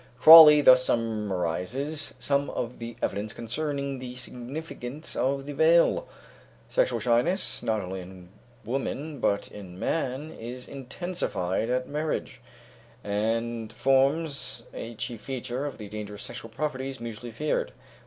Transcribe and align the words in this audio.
Crawley 0.19 0.61
thus 0.61 0.85
summarizes 0.85 2.15
some 2.19 2.49
of 2.49 2.79
the 2.79 2.95
evidence 3.03 3.33
concerning 3.33 3.99
the 3.99 4.15
significance 4.15 5.15
of 5.15 5.45
the 5.45 5.53
veil: 5.53 6.07
"Sexual 6.69 6.99
shyness, 6.99 7.61
not 7.61 7.81
only 7.81 7.99
in 8.01 8.29
woman, 8.65 9.19
but 9.19 9.51
in 9.51 9.77
man, 9.77 10.31
is 10.31 10.67
intensified 10.67 11.69
at 11.69 11.87
marriage, 11.87 12.41
and 13.03 13.71
forms 13.71 14.63
a 14.73 14.95
chief 14.95 15.21
feature 15.21 15.67
of 15.67 15.77
the 15.77 15.87
dangerous 15.87 16.23
sexual 16.23 16.49
properties 16.49 16.99
mutually 16.99 17.31
feared. 17.31 17.71